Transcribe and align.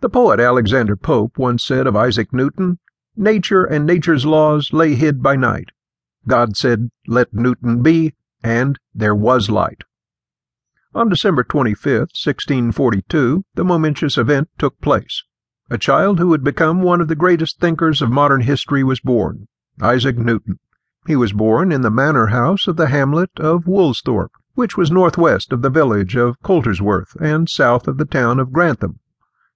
The 0.00 0.08
poet 0.08 0.40
Alexander 0.40 0.96
Pope 0.96 1.36
once 1.36 1.62
said 1.62 1.86
of 1.86 1.94
Isaac 1.94 2.32
Newton, 2.32 2.78
Nature 3.16 3.64
and 3.64 3.84
nature's 3.84 4.24
laws 4.24 4.72
lay 4.72 4.94
hid 4.94 5.22
by 5.22 5.36
night. 5.36 5.72
God 6.26 6.56
said, 6.56 6.88
Let 7.06 7.34
Newton 7.34 7.82
be, 7.82 8.14
and 8.42 8.78
there 8.94 9.14
was 9.14 9.50
light. 9.50 9.84
On 10.94 11.10
December 11.10 11.44
25, 11.44 11.84
1642, 11.84 13.44
the 13.54 13.64
momentous 13.64 14.16
event 14.16 14.48
took 14.58 14.80
place. 14.80 15.22
A 15.68 15.76
child 15.76 16.18
who 16.18 16.28
would 16.28 16.42
become 16.42 16.80
one 16.80 17.02
of 17.02 17.08
the 17.08 17.14
greatest 17.14 17.60
thinkers 17.60 18.00
of 18.00 18.10
modern 18.10 18.40
history 18.40 18.82
was 18.82 19.00
born, 19.00 19.48
Isaac 19.82 20.16
Newton. 20.16 20.60
He 21.06 21.14
was 21.14 21.34
born 21.34 21.70
in 21.70 21.82
the 21.82 21.90
manor 21.90 22.28
house 22.28 22.66
of 22.66 22.76
the 22.76 22.88
hamlet 22.88 23.32
of 23.36 23.66
Woolsthorpe, 23.66 24.32
which 24.54 24.78
was 24.78 24.90
northwest 24.90 25.52
of 25.52 25.60
the 25.60 25.68
village 25.68 26.16
of 26.16 26.40
Colsterworth 26.42 27.20
and 27.20 27.50
south 27.50 27.86
of 27.86 27.98
the 27.98 28.06
town 28.06 28.40
of 28.40 28.50
Grantham. 28.50 29.00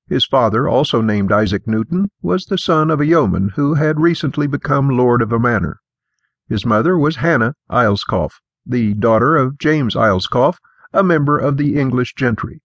His 0.07 0.27
father, 0.27 0.68
also 0.68 1.00
named 1.00 1.32
Isaac 1.32 1.66
Newton, 1.66 2.10
was 2.20 2.45
the 2.45 2.59
son 2.59 2.91
of 2.91 3.01
a 3.01 3.06
yeoman 3.06 3.51
who 3.56 3.74
had 3.74 4.01
recently 4.01 4.46
become 4.46 4.96
lord 4.96 5.23
of 5.23 5.33
a 5.33 5.38
manor. 5.38 5.80
His 6.46 6.66
mother 6.66 6.98
was 6.98 7.16
Hannah 7.16 7.55
Ayscough, 7.70 8.41
the 8.66 8.93
daughter 8.95 9.34
of 9.34 9.59
James 9.59 9.96
Ayscough, 9.96 10.59
a 10.93 11.02
member 11.02 11.38
of 11.38 11.56
the 11.56 11.79
English 11.79 12.15
gentry. 12.15 12.60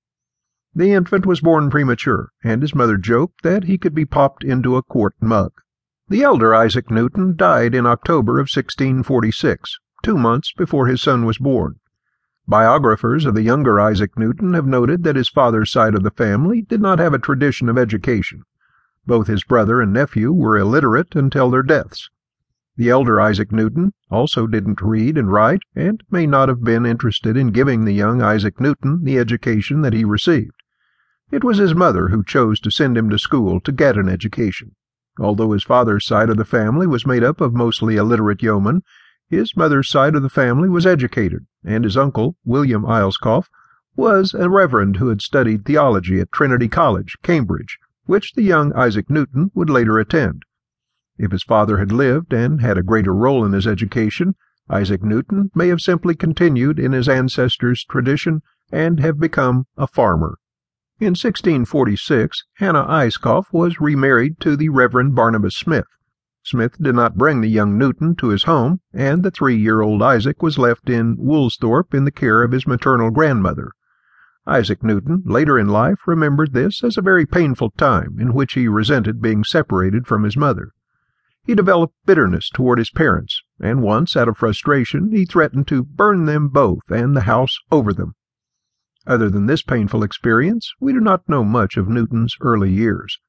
The 0.76 0.92
infant 0.92 1.26
was 1.26 1.40
born 1.40 1.70
premature, 1.70 2.30
and 2.44 2.62
his 2.62 2.76
mother 2.76 2.98
joked 2.98 3.42
that 3.44 3.64
he 3.64 3.78
could 3.78 3.96
be 3.96 4.06
popped 4.06 4.44
into 4.44 4.76
a 4.76 4.84
quart 4.84 5.16
mug. 5.22 5.54
The 6.10 6.24
elder 6.24 6.54
Isaac 6.54 6.92
Newton 6.92 7.36
died 7.36 7.74
in 7.74 7.86
October 7.86 8.34
of 8.34 8.50
1646, 8.54 9.80
two 10.04 10.18
months 10.18 10.52
before 10.52 10.88
his 10.88 11.02
son 11.02 11.26
was 11.26 11.38
born. 11.38 11.80
Biographers 12.50 13.26
of 13.26 13.36
the 13.36 13.44
younger 13.44 13.80
Isaac 13.80 14.18
Newton 14.18 14.56
have 14.56 14.66
noted 14.66 15.04
that 15.04 15.16
his 15.16 15.30
father's 15.30 15.72
side 15.72 15.94
of 15.94 16.02
the 16.02 16.10
family 16.10 16.64
did 16.64 16.82
not 16.82 16.98
have 16.98 17.14
a 17.14 17.20
tradition 17.20 17.70
of 17.70 17.78
education. 17.78 18.42
Both 19.06 19.28
his 19.28 19.44
brother 19.44 19.80
and 19.82 19.94
nephew 19.94 20.34
were 20.34 20.58
illiterate 20.58 21.16
until 21.16 21.52
their 21.52 21.62
deaths. 21.62 22.10
The 22.76 22.90
elder 22.90 23.22
Isaac 23.22 23.52
Newton 23.52 23.94
also 24.10 24.48
didn't 24.48 24.82
read 24.82 25.16
and 25.16 25.32
write, 25.32 25.62
and 25.76 26.02
may 26.10 26.26
not 26.26 26.50
have 26.50 26.64
been 26.64 26.88
interested 26.88 27.38
in 27.38 27.52
giving 27.52 27.86
the 27.86 27.94
young 27.94 28.24
Isaac 28.24 28.60
Newton 28.60 29.04
the 29.04 29.20
education 29.20 29.84
that 29.84 29.94
he 29.94 30.04
received. 30.04 30.56
It 31.32 31.44
was 31.44 31.60
his 31.60 31.76
mother 31.76 32.08
who 32.08 32.24
chose 32.24 32.60
to 32.62 32.72
send 32.72 32.98
him 32.98 33.12
to 33.12 33.20
school 33.20 33.60
to 33.60 33.72
get 33.72 33.96
an 33.96 34.10
education. 34.10 34.76
Although 35.20 35.52
his 35.52 35.64
father's 35.64 36.08
side 36.08 36.32
of 36.32 36.38
the 36.38 36.46
family 36.46 36.88
was 36.88 37.06
made 37.06 37.24
up 37.24 37.42
of 37.42 37.54
mostly 37.54 37.96
illiterate 37.96 38.42
yeomen, 38.42 38.82
his 39.30 39.56
mother's 39.56 39.90
side 39.90 40.16
of 40.16 40.24
the 40.24 40.30
family 40.30 40.68
was 40.68 40.86
educated, 40.86 41.46
and 41.64 41.84
his 41.84 41.96
uncle, 41.96 42.36
William 42.44 42.84
Ayscough, 42.84 43.48
was 43.96 44.34
a 44.34 44.50
reverend 44.50 44.98
who 44.98 45.10
had 45.10 45.22
studied 45.22 45.66
theology 45.66 46.20
at 46.20 46.32
Trinity 46.32 46.68
College, 46.68 47.18
Cambridge, 47.22 47.78
which 48.06 48.34
the 48.34 48.42
young 48.42 48.74
Isaac 48.74 49.10
Newton 49.10 49.52
would 49.54 49.70
later 49.70 50.00
attend. 50.00 50.44
If 51.18 51.32
his 51.32 51.44
father 51.44 51.78
had 51.78 51.92
lived 51.92 52.34
and 52.34 52.62
had 52.62 52.78
a 52.78 52.84
greater 52.84 53.14
role 53.14 53.46
in 53.46 53.54
his 53.54 53.68
education, 53.68 54.36
Isaac 54.70 55.04
Newton 55.04 55.52
may 55.54 55.68
have 55.68 55.82
simply 55.82 56.16
continued 56.16 56.80
in 56.80 56.94
his 56.94 57.10
ancestors' 57.10 57.84
tradition 57.84 58.42
and 58.72 59.00
have 59.00 59.20
become 59.20 59.66
a 59.78 59.88
farmer. 59.88 60.38
In 61.00 61.12
1646, 61.12 62.46
Hannah 62.56 62.86
Ayscough 62.86 63.46
was 63.52 63.80
remarried 63.80 64.40
to 64.42 64.56
the 64.56 64.70
Reverend 64.70 65.16
Barnabas 65.16 65.56
Smith. 65.56 65.88
Smith 66.44 66.82
did 66.82 66.96
not 66.96 67.18
bring 67.18 67.42
the 67.42 67.50
young 67.50 67.78
Newton 67.78 68.16
to 68.16 68.30
his 68.30 68.44
home, 68.44 68.80
and 68.94 69.24
the 69.24 69.32
three-year-old 69.32 70.02
Isaac 70.02 70.42
was 70.42 70.58
left 70.58 70.90
in 70.90 71.18
Woolsthorpe 71.18 71.94
in 71.94 72.06
the 72.06 72.12
care 72.12 72.44
of 72.44 72.52
his 72.52 72.66
maternal 72.66 73.12
grandmother. 73.12 73.72
Isaac 74.48 74.82
Newton, 74.82 75.24
later 75.26 75.60
in 75.60 75.68
life, 75.68 76.00
remembered 76.08 76.54
this 76.54 76.84
as 76.84 76.98
a 76.98 77.02
very 77.02 77.26
painful 77.26 77.72
time 77.72 78.18
in 78.20 78.34
which 78.34 78.54
he 78.54 78.68
resented 78.68 79.22
being 79.22 79.44
separated 79.44 80.08
from 80.08 80.24
his 80.24 80.38
mother. 80.38 80.72
He 81.46 81.56
developed 81.56 81.96
bitterness 82.06 82.50
toward 82.50 82.80
his 82.80 82.90
parents, 82.90 83.42
and 83.60 83.82
once, 83.82 84.16
out 84.16 84.28
of 84.28 84.38
frustration, 84.38 85.12
he 85.12 85.26
threatened 85.26 85.68
to 85.68 85.84
burn 85.84 86.26
them 86.26 86.48
both 86.48 86.90
and 86.90 87.16
the 87.16 87.22
house 87.22 87.60
over 87.72 87.94
them. 87.94 88.16
Other 89.06 89.30
than 89.30 89.46
this 89.46 89.62
painful 89.62 90.04
experience, 90.04 90.72
we 90.80 90.94
do 90.94 91.00
not 91.00 91.28
know 91.28 91.44
much 91.44 91.78
of 91.78 91.88
Newton's 91.90 92.36
early 92.42 92.72
years. 92.72 93.20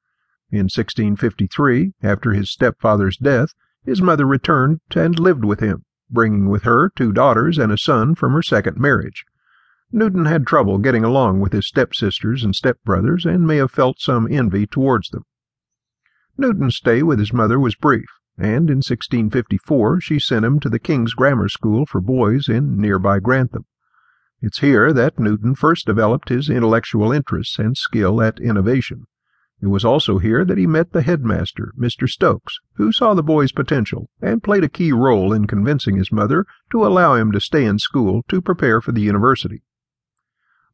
In 0.51 0.65
1653, 0.65 1.93
after 2.03 2.33
his 2.33 2.51
stepfather's 2.51 3.15
death, 3.15 3.53
his 3.85 4.01
mother 4.01 4.25
returned 4.25 4.81
and 4.93 5.17
lived 5.17 5.45
with 5.45 5.61
him, 5.61 5.83
bringing 6.09 6.49
with 6.49 6.63
her 6.63 6.91
two 6.93 7.13
daughters 7.13 7.57
and 7.57 7.71
a 7.71 7.77
son 7.77 8.15
from 8.15 8.33
her 8.33 8.41
second 8.41 8.77
marriage. 8.77 9.23
Newton 9.93 10.25
had 10.25 10.45
trouble 10.45 10.77
getting 10.77 11.05
along 11.05 11.39
with 11.39 11.53
his 11.53 11.67
stepsisters 11.67 12.43
and 12.43 12.53
stepbrothers 12.53 13.25
and 13.25 13.47
may 13.47 13.57
have 13.57 13.71
felt 13.71 14.01
some 14.01 14.27
envy 14.29 14.67
towards 14.67 15.09
them. 15.09 15.23
Newton's 16.37 16.75
stay 16.75 17.01
with 17.01 17.19
his 17.19 17.31
mother 17.31 17.57
was 17.57 17.75
brief, 17.75 18.09
and 18.37 18.69
in 18.69 18.77
1654 18.79 20.01
she 20.01 20.19
sent 20.19 20.43
him 20.43 20.59
to 20.59 20.69
the 20.69 20.79
King's 20.79 21.13
Grammar 21.13 21.47
School 21.47 21.85
for 21.85 22.01
boys 22.01 22.49
in 22.49 22.77
nearby 22.77 23.19
Grantham. 23.19 23.65
It's 24.41 24.59
here 24.59 24.91
that 24.91 25.17
Newton 25.17 25.55
first 25.55 25.85
developed 25.85 26.27
his 26.27 26.49
intellectual 26.49 27.13
interests 27.13 27.57
and 27.57 27.77
skill 27.77 28.21
at 28.21 28.39
innovation. 28.39 29.05
It 29.61 29.67
was 29.67 29.85
also 29.85 30.17
here 30.17 30.43
that 30.43 30.57
he 30.57 30.65
met 30.65 30.91
the 30.91 31.03
headmaster, 31.03 31.71
Mr. 31.77 32.09
Stokes, 32.09 32.59
who 32.73 32.91
saw 32.91 33.13
the 33.13 33.21
boy's 33.21 33.51
potential 33.51 34.09
and 34.19 34.41
played 34.41 34.63
a 34.63 34.69
key 34.69 34.91
role 34.91 35.31
in 35.31 35.45
convincing 35.45 35.97
his 35.97 36.11
mother 36.11 36.47
to 36.71 36.83
allow 36.83 37.13
him 37.13 37.31
to 37.31 37.39
stay 37.39 37.65
in 37.65 37.77
school 37.77 38.23
to 38.27 38.41
prepare 38.41 38.81
for 38.81 38.91
the 38.91 39.01
university. 39.01 39.61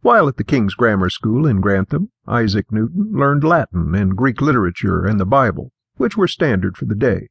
While 0.01 0.29
at 0.29 0.37
the 0.37 0.45
King's 0.45 0.73
Grammar 0.73 1.09
School 1.09 1.45
in 1.45 1.59
Grantham, 1.59 2.11
Isaac 2.27 2.71
Newton 2.71 3.11
learned 3.11 3.43
Latin 3.43 3.93
and 3.93 4.15
Greek 4.15 4.39
literature 4.39 5.05
and 5.05 5.19
the 5.19 5.25
Bible, 5.25 5.73
which 5.97 6.15
were 6.15 6.27
standard 6.27 6.77
for 6.77 6.85
the 6.85 6.95
day. 6.95 7.27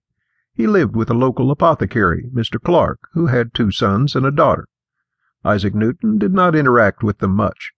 He 0.52 0.66
lived 0.66 0.94
with 0.94 1.08
a 1.08 1.14
local 1.14 1.50
apothecary, 1.50 2.28
Mr. 2.34 2.60
Clark, 2.62 3.08
who 3.12 3.26
had 3.28 3.54
two 3.54 3.70
sons 3.70 4.14
and 4.14 4.26
a 4.26 4.30
daughter. 4.30 4.68
Isaac 5.42 5.74
Newton 5.74 6.18
did 6.18 6.34
not 6.34 6.54
interact 6.54 7.02
with 7.02 7.18
them 7.18 7.34
much. 7.34 7.72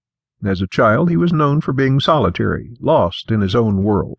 As 0.44 0.62
a 0.62 0.68
child, 0.68 1.10
he 1.10 1.16
was 1.16 1.32
known 1.32 1.60
for 1.60 1.72
being 1.72 1.98
solitary, 1.98 2.76
lost 2.80 3.32
in 3.32 3.40
his 3.40 3.56
own 3.56 3.82
world. 3.82 4.18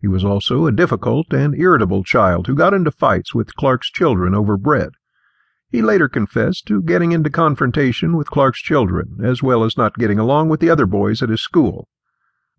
He 0.00 0.08
was 0.08 0.24
also 0.24 0.66
a 0.66 0.72
difficult 0.72 1.32
and 1.34 1.54
irritable 1.54 2.02
child 2.02 2.46
who 2.46 2.54
got 2.54 2.72
into 2.72 2.90
fights 2.90 3.34
with 3.34 3.54
Clark's 3.54 3.90
children 3.90 4.34
over 4.34 4.56
bread. 4.56 4.92
He 5.70 5.82
later 5.82 6.08
confessed 6.08 6.64
to 6.66 6.82
getting 6.82 7.12
into 7.12 7.28
confrontation 7.28 8.16
with 8.16 8.30
Clark's 8.30 8.62
children, 8.62 9.18
as 9.22 9.42
well 9.42 9.62
as 9.62 9.76
not 9.76 9.98
getting 9.98 10.18
along 10.18 10.48
with 10.48 10.60
the 10.60 10.70
other 10.70 10.86
boys 10.86 11.22
at 11.22 11.28
his 11.28 11.42
school. 11.42 11.88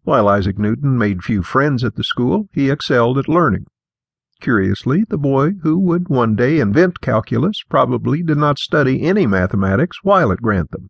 While 0.03 0.27
Isaac 0.27 0.59
Newton 0.59 0.97
made 0.97 1.23
few 1.23 1.41
friends 1.41 1.83
at 1.83 1.95
the 1.95 2.03
school, 2.03 2.49
he 2.53 2.69
excelled 2.69 3.17
at 3.17 3.27
learning. 3.27 3.65
Curiously, 4.39 5.05
the 5.09 5.17
boy 5.17 5.53
who 5.63 5.79
would 5.79 6.07
one 6.07 6.35
day 6.35 6.59
invent 6.59 7.01
calculus 7.01 7.63
probably 7.67 8.21
did 8.21 8.37
not 8.37 8.59
study 8.59 9.01
any 9.01 9.25
mathematics 9.25 9.97
while 10.03 10.31
at 10.31 10.41
Grantham. 10.41 10.89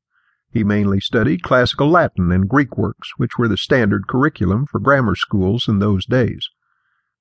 He 0.51 0.63
mainly 0.63 0.99
studied 0.99 1.43
classical 1.43 1.89
Latin 1.89 2.31
and 2.31 2.49
Greek 2.49 2.77
works, 2.77 3.11
which 3.17 3.37
were 3.37 3.47
the 3.47 3.57
standard 3.57 4.07
curriculum 4.07 4.65
for 4.65 4.79
grammar 4.79 5.15
schools 5.15 5.67
in 5.67 5.79
those 5.79 6.05
days. 6.05 6.49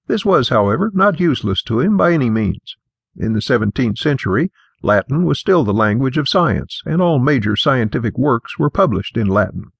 This 0.09 0.25
was, 0.25 0.49
however, 0.49 0.91
not 0.93 1.21
useless 1.21 1.63
to 1.63 1.79
him 1.79 1.97
by 1.97 2.13
any 2.13 2.29
means. 2.29 2.77
In 3.17 3.33
the 3.33 3.43
seventeenth 3.43 3.99
century, 3.99 4.51
Latin 4.83 5.25
was 5.25 5.39
still 5.39 5.63
the 5.63 5.73
language 5.73 6.19
of 6.19 6.29
science, 6.29 6.81
and 6.85 7.01
all 7.01 7.19
major 7.19 7.55
scientific 7.55 8.19
works 8.19 8.59
were 8.59 8.71
published 8.71 9.17
in 9.17 9.29
Latin. 9.29 9.71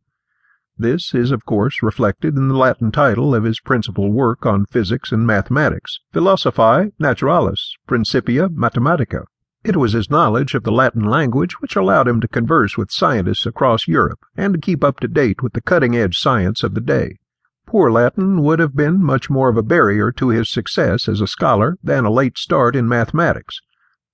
This 0.79 1.15
is, 1.15 1.31
of 1.31 1.45
course, 1.45 1.83
reflected 1.83 2.37
in 2.37 2.49
the 2.49 2.57
Latin 2.57 2.93
title 2.93 3.35
of 3.35 3.45
his 3.45 3.61
principal 3.61 4.13
work 4.13 4.47
on 4.47 4.67
physics 4.67 5.11
and 5.11 5.27
mathematics, 5.27 5.99
Philosophiae 6.13 6.93
Naturalis 6.99 7.75
Principia 7.87 8.49
Mathematica. 8.49 9.25
It 9.63 9.77
was 9.77 9.93
his 9.93 10.09
knowledge 10.09 10.55
of 10.55 10.63
the 10.63 10.73
Latin 10.73 11.05
language 11.05 11.61
which 11.61 11.77
allowed 11.77 12.09
him 12.09 12.21
to 12.23 12.29
converse 12.29 12.79
with 12.79 12.91
scientists 12.91 13.45
across 13.45 13.87
Europe 13.87 14.21
and 14.35 14.55
to 14.55 14.61
keep 14.61 14.83
up 14.83 15.01
to 15.01 15.09
date 15.09 15.43
with 15.43 15.53
the 15.53 15.61
cutting-edge 15.61 16.17
science 16.17 16.63
of 16.63 16.75
the 16.75 16.81
day. 16.81 17.19
Poor 17.67 17.93
Latin 17.93 18.43
would 18.43 18.59
have 18.59 18.75
been 18.75 19.05
much 19.05 19.29
more 19.29 19.51
of 19.51 19.59
a 19.59 19.63
barrier 19.63 20.11
to 20.13 20.31
his 20.31 20.51
success 20.51 21.09
as 21.09 21.21
a 21.21 21.27
scholar 21.27 21.77
than 21.83 22.07
a 22.07 22.11
late 22.11 22.39
start 22.39 22.75
in 22.75 22.89
mathematics, 22.89 23.61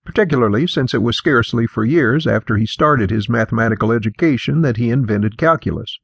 particularly 0.05 0.67
since 0.67 0.93
it 0.93 1.03
was 1.03 1.17
scarcely 1.17 1.67
four 1.67 1.85
years 1.85 2.27
after 2.27 2.57
he 2.57 2.67
started 2.67 3.11
his 3.11 3.29
mathematical 3.29 3.93
education 3.93 4.63
that 4.63 4.79
he 4.79 4.91
invented 4.91 5.39
calculus. 5.39 6.01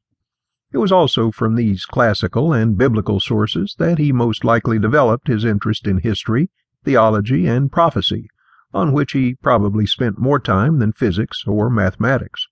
It 0.71 0.77
was 0.77 0.91
also 0.91 1.31
from 1.31 1.55
these 1.55 1.83
classical 1.83 2.53
and 2.53 2.77
biblical 2.77 3.19
sources 3.19 3.75
that 3.77 3.97
he 3.97 4.13
most 4.13 4.45
likely 4.45 4.79
developed 4.79 5.27
his 5.27 5.43
interest 5.43 5.85
in 5.85 5.97
history, 5.97 6.49
theology, 6.85 7.45
and 7.45 7.71
prophecy, 7.71 8.29
on 8.73 8.91
which 8.91 9.11
he 9.11 9.35
probably 9.35 9.85
spent 9.85 10.17
more 10.17 10.39
time 10.39 10.79
than 10.79 10.91
physics 10.91 11.43
or 11.47 11.69
mathematics. 11.69 12.47